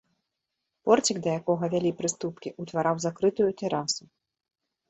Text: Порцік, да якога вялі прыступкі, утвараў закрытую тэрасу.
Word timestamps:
Порцік, 0.89 1.17
да 1.25 1.35
якога 1.41 1.69
вялі 1.73 1.91
прыступкі, 1.99 2.55
утвараў 2.65 2.95
закрытую 3.07 3.51
тэрасу. 3.61 4.03